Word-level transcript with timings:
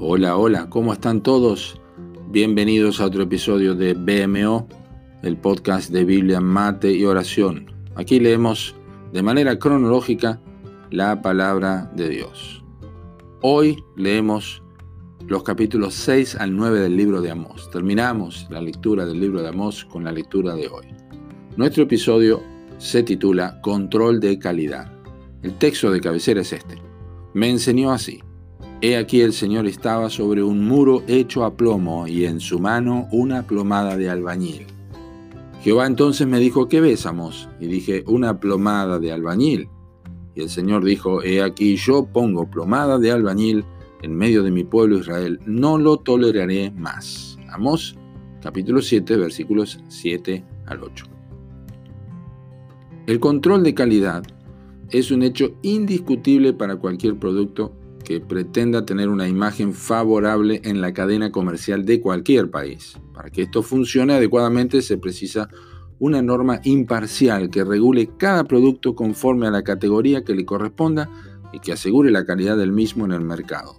Hola, 0.00 0.36
hola, 0.36 0.70
¿cómo 0.70 0.92
están 0.92 1.24
todos? 1.24 1.80
Bienvenidos 2.30 3.00
a 3.00 3.06
otro 3.06 3.24
episodio 3.24 3.74
de 3.74 3.94
BMO, 3.94 4.68
el 5.24 5.36
podcast 5.36 5.90
de 5.90 6.04
Biblia, 6.04 6.40
Mate 6.40 6.92
y 6.92 7.04
Oración. 7.04 7.66
Aquí 7.96 8.20
leemos 8.20 8.76
de 9.12 9.24
manera 9.24 9.58
cronológica 9.58 10.40
la 10.92 11.20
palabra 11.20 11.90
de 11.96 12.10
Dios. 12.10 12.62
Hoy 13.42 13.82
leemos 13.96 14.62
los 15.26 15.42
capítulos 15.42 15.94
6 15.94 16.36
al 16.36 16.54
9 16.54 16.78
del 16.78 16.96
libro 16.96 17.20
de 17.20 17.32
Amós. 17.32 17.68
Terminamos 17.72 18.46
la 18.50 18.60
lectura 18.60 19.04
del 19.04 19.18
libro 19.18 19.42
de 19.42 19.48
Amós 19.48 19.84
con 19.84 20.04
la 20.04 20.12
lectura 20.12 20.54
de 20.54 20.68
hoy. 20.68 20.86
Nuestro 21.56 21.82
episodio 21.82 22.40
se 22.78 23.02
titula 23.02 23.60
Control 23.62 24.20
de 24.20 24.38
calidad. 24.38 24.92
El 25.42 25.54
texto 25.58 25.90
de 25.90 26.00
cabecera 26.00 26.42
es 26.42 26.52
este. 26.52 26.80
Me 27.34 27.50
enseñó 27.50 27.90
así. 27.90 28.20
He 28.80 28.96
aquí 28.96 29.22
el 29.22 29.32
Señor 29.32 29.66
estaba 29.66 30.08
sobre 30.08 30.40
un 30.40 30.64
muro 30.64 31.02
hecho 31.08 31.44
a 31.44 31.56
plomo 31.56 32.06
y 32.06 32.26
en 32.26 32.38
su 32.38 32.60
mano 32.60 33.08
una 33.10 33.42
plomada 33.42 33.96
de 33.96 34.08
albañil. 34.08 34.66
Jehová 35.62 35.88
entonces 35.88 36.28
me 36.28 36.38
dijo, 36.38 36.68
¿qué 36.68 36.80
ves, 36.80 37.04
Amos? 37.04 37.48
Y 37.58 37.66
dije, 37.66 38.04
una 38.06 38.38
plomada 38.38 39.00
de 39.00 39.10
albañil. 39.10 39.68
Y 40.36 40.42
el 40.42 40.48
Señor 40.48 40.84
dijo, 40.84 41.24
He 41.24 41.42
aquí 41.42 41.74
yo 41.74 42.06
pongo 42.06 42.48
plomada 42.48 43.00
de 43.00 43.10
albañil 43.10 43.64
en 44.02 44.14
medio 44.14 44.44
de 44.44 44.52
mi 44.52 44.62
pueblo 44.62 44.98
Israel, 44.98 45.40
no 45.44 45.76
lo 45.76 45.96
toleraré 45.96 46.70
más. 46.70 47.36
Amos 47.50 47.96
capítulo 48.40 48.80
7 48.80 49.16
versículos 49.16 49.80
7 49.88 50.44
al 50.66 50.84
8. 50.84 51.04
El 53.08 53.18
control 53.18 53.64
de 53.64 53.74
calidad 53.74 54.22
es 54.90 55.10
un 55.10 55.24
hecho 55.24 55.50
indiscutible 55.62 56.52
para 56.52 56.76
cualquier 56.76 57.18
producto 57.18 57.72
que 58.08 58.20
pretenda 58.20 58.86
tener 58.86 59.10
una 59.10 59.28
imagen 59.28 59.74
favorable 59.74 60.62
en 60.64 60.80
la 60.80 60.94
cadena 60.94 61.30
comercial 61.30 61.84
de 61.84 62.00
cualquier 62.00 62.50
país. 62.50 62.96
Para 63.12 63.28
que 63.28 63.42
esto 63.42 63.62
funcione 63.62 64.14
adecuadamente 64.14 64.80
se 64.80 64.96
precisa 64.96 65.50
una 65.98 66.22
norma 66.22 66.58
imparcial 66.64 67.50
que 67.50 67.64
regule 67.64 68.08
cada 68.16 68.44
producto 68.44 68.94
conforme 68.94 69.46
a 69.46 69.50
la 69.50 69.62
categoría 69.62 70.24
que 70.24 70.34
le 70.34 70.46
corresponda 70.46 71.10
y 71.52 71.58
que 71.58 71.72
asegure 71.72 72.10
la 72.10 72.24
calidad 72.24 72.56
del 72.56 72.72
mismo 72.72 73.04
en 73.04 73.12
el 73.12 73.20
mercado. 73.20 73.76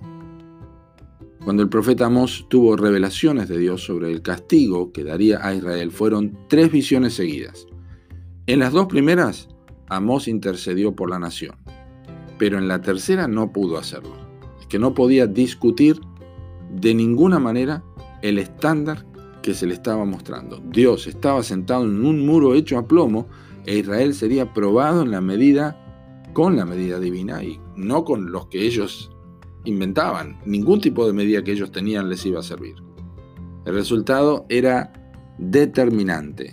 Cuando 1.43 1.63
el 1.63 1.69
profeta 1.69 2.05
Amós 2.05 2.45
tuvo 2.49 2.75
revelaciones 2.75 3.49
de 3.49 3.57
Dios 3.57 3.83
sobre 3.83 4.11
el 4.11 4.21
castigo 4.21 4.91
que 4.91 5.03
daría 5.03 5.43
a 5.43 5.55
Israel, 5.55 5.89
fueron 5.89 6.37
tres 6.47 6.71
visiones 6.71 7.15
seguidas. 7.15 7.65
En 8.45 8.59
las 8.59 8.73
dos 8.73 8.85
primeras, 8.85 9.49
Amós 9.87 10.27
intercedió 10.27 10.95
por 10.95 11.09
la 11.09 11.17
nación 11.17 11.55
pero 12.39 12.57
en 12.57 12.67
la 12.67 12.81
tercera 12.81 13.27
no 13.27 13.51
pudo 13.51 13.77
hacerlo. 13.77 14.15
Es 14.59 14.65
que 14.65 14.79
no 14.79 14.95
podía 14.95 15.27
discutir 15.27 16.01
de 16.73 16.95
ninguna 16.95 17.37
manera 17.37 17.83
el 18.23 18.39
estándar 18.39 19.05
que 19.43 19.53
se 19.53 19.67
le 19.67 19.73
estaba 19.73 20.05
mostrando. 20.05 20.61
Dios 20.71 21.05
estaba 21.05 21.43
sentado 21.43 21.83
en 21.83 22.03
un 22.03 22.25
muro 22.25 22.55
hecho 22.55 22.77
a 22.77 22.87
plomo 22.87 23.27
e 23.65 23.77
Israel 23.77 24.13
sería 24.13 24.53
probado 24.53 25.03
en 25.03 25.11
la 25.11 25.21
medida 25.21 25.77
con 26.33 26.55
la 26.55 26.65
medida 26.65 26.99
divina 26.99 27.43
y 27.43 27.59
no 27.75 28.05
con 28.05 28.31
los 28.31 28.47
que 28.47 28.65
ellos 28.65 29.11
inventaban. 29.65 30.39
Ningún 30.45 30.81
tipo 30.81 31.05
de 31.05 31.13
medida 31.13 31.43
que 31.43 31.51
ellos 31.51 31.71
tenían 31.71 32.09
les 32.09 32.25
iba 32.25 32.39
a 32.39 32.43
servir. 32.43 32.75
El 33.65 33.73
resultado 33.73 34.45
era 34.49 34.93
determinante 35.37 36.51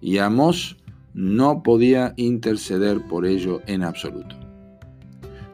y 0.00 0.18
Amós 0.18 0.76
no 1.14 1.62
podía 1.62 2.12
interceder 2.16 3.06
por 3.08 3.24
ello 3.24 3.62
en 3.66 3.82
absoluto. 3.82 4.45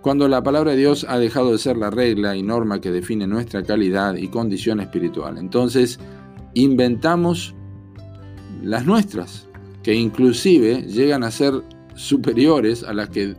Cuando 0.02 0.26
la 0.26 0.42
palabra 0.42 0.72
de 0.72 0.78
Dios 0.78 1.06
ha 1.08 1.16
dejado 1.20 1.52
de 1.52 1.58
ser 1.58 1.76
la 1.76 1.88
regla 1.88 2.34
y 2.34 2.42
norma 2.42 2.80
que 2.80 2.90
define 2.90 3.28
nuestra 3.28 3.62
calidad 3.62 4.16
y 4.16 4.26
condición 4.26 4.80
espiritual, 4.80 5.38
entonces 5.38 6.00
inventamos 6.54 7.54
las 8.64 8.84
nuestras, 8.84 9.48
que 9.84 9.94
inclusive 9.94 10.82
llegan 10.88 11.22
a 11.22 11.30
ser 11.30 11.54
superiores 11.94 12.82
a 12.82 12.92
las 12.94 13.10
que 13.10 13.36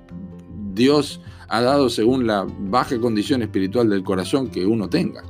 Dios 0.73 1.19
ha 1.49 1.61
dado 1.61 1.89
según 1.89 2.27
la 2.27 2.47
baja 2.59 2.97
condición 2.97 3.41
espiritual 3.41 3.89
del 3.89 4.03
corazón 4.03 4.47
que 4.47 4.65
uno 4.65 4.87
tenga. 4.87 5.21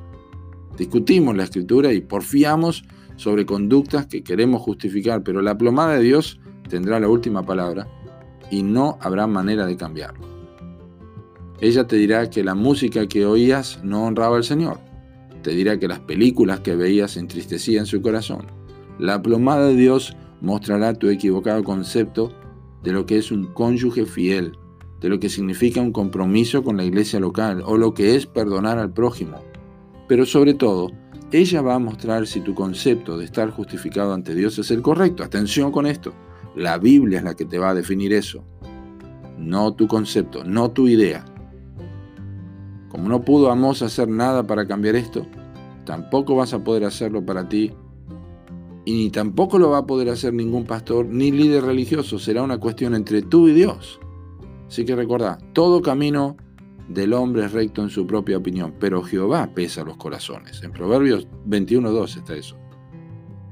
Discutimos 0.78 1.36
la 1.36 1.46
escritura 1.46 1.94
y 1.94 2.02
porfiamos 2.02 2.84
sobre 3.16 3.48
conductas 3.48 4.06
que 4.06 4.24
queremos 4.24 4.62
justificar, 4.62 5.24
pero 5.24 5.42
la 5.42 5.58
plomada 5.58 5.96
de 5.96 6.04
Dios 6.04 6.40
tendrá 6.70 7.00
la 7.00 7.10
última 7.10 7.44
palabra 7.44 7.88
y 8.52 8.62
no 8.62 9.00
habrá 9.02 9.26
manera 9.26 9.66
de 9.66 9.78
cambiarlo. 9.78 10.33
Ella 11.64 11.88
te 11.88 11.96
dirá 11.96 12.30
que 12.30 12.44
la 12.44 12.56
música 12.56 13.08
que 13.08 13.26
oías 13.26 13.80
no 13.86 14.04
honraba 14.04 14.36
al 14.36 14.44
Señor. 14.44 14.80
Te 15.44 15.52
dirá 15.52 15.80
que 15.80 15.88
las 15.88 16.02
películas 16.02 16.60
que 16.60 16.76
veías 16.76 17.16
entristecían 17.16 17.86
su 17.86 18.02
corazón. 18.02 18.48
La 19.00 19.22
plomada 19.22 19.68
de 19.68 19.76
Dios 19.78 20.14
mostrará 20.42 20.94
tu 20.94 21.08
equivocado 21.08 21.64
concepto 21.64 22.34
de 22.84 22.92
lo 22.92 23.06
que 23.06 23.18
es 23.18 23.32
un 23.32 23.46
cónyuge 23.54 24.06
fiel, 24.06 24.58
de 25.00 25.08
lo 25.08 25.22
que 25.22 25.30
significa 25.30 25.80
un 25.80 25.94
compromiso 25.94 26.66
con 26.66 26.76
la 26.76 26.84
iglesia 26.84 27.22
local 27.22 27.64
o 27.66 27.78
lo 27.78 27.94
que 27.94 28.18
es 28.18 28.26
perdonar 28.26 28.78
al 28.78 28.92
prójimo. 28.92 29.38
Pero 30.10 30.26
sobre 30.26 30.56
todo, 30.56 30.92
ella 31.32 31.62
va 31.62 31.76
a 31.76 31.80
mostrar 31.80 32.28
si 32.28 32.42
tu 32.42 32.54
concepto 32.54 33.18
de 33.18 33.24
estar 33.24 33.52
justificado 33.52 34.14
ante 34.14 34.36
Dios 34.36 34.60
es 34.60 34.70
el 34.70 34.82
correcto. 34.82 35.24
Atención 35.24 35.72
con 35.72 35.86
esto. 35.86 36.14
La 36.58 36.78
Biblia 36.78 37.20
es 37.20 37.24
la 37.24 37.36
que 37.36 37.46
te 37.46 37.58
va 37.58 37.70
a 37.70 37.74
definir 37.74 38.12
eso. 38.12 38.44
No 39.38 39.74
tu 39.76 39.88
concepto, 39.88 40.44
no 40.44 40.70
tu 40.70 40.90
idea. 40.90 41.24
Como 42.94 43.10
no 43.10 43.24
pudo 43.24 43.50
Amós 43.50 43.82
hacer 43.82 44.08
nada 44.08 44.46
para 44.46 44.68
cambiar 44.68 44.96
esto, 44.96 45.26
tampoco 45.84 46.36
vas 46.36 46.54
a 46.54 46.64
poder 46.64 46.86
hacerlo 46.86 47.26
para 47.26 47.50
ti 47.50 47.74
y 48.86 48.94
ni 48.94 49.10
tampoco 49.10 49.58
lo 49.58 49.72
va 49.72 49.80
a 49.80 49.88
poder 49.88 50.10
hacer 50.10 50.32
ningún 50.32 50.66
pastor 50.66 51.08
ni 51.08 51.32
líder 51.32 51.64
religioso. 51.64 52.20
Será 52.20 52.44
una 52.44 52.60
cuestión 52.60 52.94
entre 52.94 53.24
tú 53.24 53.48
y 53.48 53.54
Dios. 53.54 54.00
Así 54.68 54.86
que 54.86 54.96
recordá, 54.96 55.40
todo 55.54 55.82
camino 55.82 56.38
del 56.88 57.14
hombre 57.14 57.46
es 57.46 57.52
recto 57.52 57.82
en 57.82 57.90
su 57.90 58.06
propia 58.06 58.38
opinión, 58.38 58.76
pero 58.80 59.02
Jehová 59.02 59.50
pesa 59.56 59.84
los 59.84 59.98
corazones. 59.98 60.62
En 60.62 60.72
Proverbios 60.72 61.28
21.2 61.48 62.18
está 62.18 62.36
eso. 62.36 62.58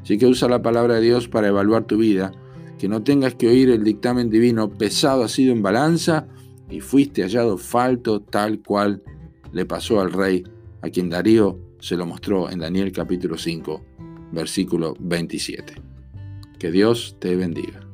Así 0.03 0.19
que 0.19 0.27
usa 0.27 0.49
la 0.49 0.61
palabra 0.61 0.95
de 0.95 1.01
Dios 1.01 1.27
para 1.27 1.47
evaluar 1.47 1.85
tu 1.85 1.97
vida, 1.97 2.31
que 2.77 2.87
no 2.87 3.01
tengas 3.01 3.33
que 3.33 3.47
oír 3.47 3.71
el 3.71 3.83
dictamen 3.83 4.29
divino 4.29 4.69
pesado 4.69 5.23
ha 5.23 5.27
sido 5.27 5.51
en 5.51 5.63
balanza 5.63 6.27
y 6.69 6.79
fuiste 6.79 7.23
hallado 7.23 7.57
falto 7.57 8.21
tal 8.21 8.61
cual 8.61 9.01
le 9.51 9.65
pasó 9.65 10.01
al 10.01 10.11
rey, 10.11 10.43
a 10.81 10.89
quien 10.89 11.09
Darío 11.09 11.59
se 11.79 11.95
lo 11.95 12.05
mostró 12.05 12.49
en 12.49 12.59
Daniel 12.59 12.91
capítulo 12.91 13.37
5, 13.37 13.85
versículo 14.31 14.95
27. 14.99 15.75
Que 16.57 16.71
Dios 16.71 17.17
te 17.19 17.35
bendiga. 17.35 17.90